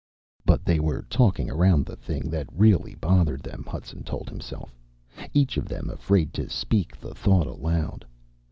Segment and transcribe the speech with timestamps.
[0.47, 4.73] But they were talking around the thing that really bothered them, Hudson told himself
[5.31, 8.03] each of them afraid to speak the thought aloud.